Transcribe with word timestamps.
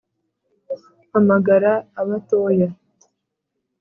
Mpamagara 1.07 1.71
abatoya 1.99 2.67